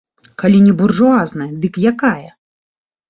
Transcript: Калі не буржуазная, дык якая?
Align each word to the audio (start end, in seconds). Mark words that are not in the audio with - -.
Калі 0.43 0.61
не 0.67 0.71
буржуазная, 0.79 1.49
дык 1.67 1.73
якая? 1.93 2.27